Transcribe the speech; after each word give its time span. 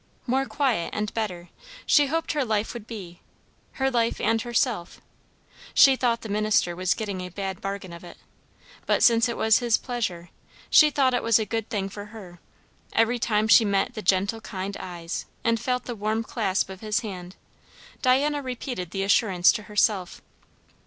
More 0.25 0.47
quiet 0.47 0.89
and 0.93 1.13
better, 1.13 1.49
she 1.85 2.07
hoped 2.07 2.31
her 2.31 2.43
life 2.43 2.73
would 2.73 2.87
be; 2.87 3.21
her 3.73 3.91
life 3.91 4.19
and 4.19 4.41
herself; 4.41 4.99
she 5.75 5.95
thought 5.95 6.21
the 6.21 6.27
minister 6.27 6.75
was 6.75 6.95
getting 6.95 7.21
a 7.21 7.29
bad 7.29 7.61
bargain 7.61 7.93
of 7.93 8.03
it, 8.03 8.17
but 8.87 9.03
since 9.03 9.29
it 9.29 9.37
was 9.37 9.59
his 9.59 9.77
pleasure, 9.77 10.31
she 10.71 10.89
thought 10.89 11.13
it 11.13 11.21
was 11.21 11.37
a 11.37 11.45
good 11.45 11.69
thing 11.69 11.87
for 11.87 12.05
her; 12.05 12.39
every 12.93 13.19
time 13.19 13.47
she 13.47 13.63
met 13.63 13.93
the 13.93 14.01
gentle 14.01 14.41
kind 14.41 14.75
eyes 14.79 15.27
and 15.43 15.59
felt 15.59 15.83
the 15.85 15.93
warm 15.93 16.23
clasp 16.23 16.71
of 16.71 16.81
his 16.81 17.01
hand, 17.01 17.35
Diana 18.01 18.41
repeated 18.41 18.89
the 18.89 19.03
assurance 19.03 19.51
to 19.51 19.61
herself. 19.69 20.19